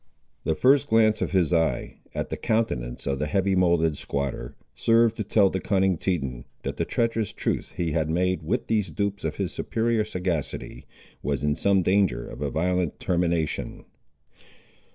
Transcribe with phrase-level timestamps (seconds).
[0.45, 5.15] The first glance of his eye, at the countenance of the heavy moulded squatter, served
[5.17, 9.23] to tell the cunning Teton, that the treacherous truce he had made, with these dupes
[9.23, 10.87] of his superior sagacity,
[11.21, 13.85] was in some danger of a violent termination.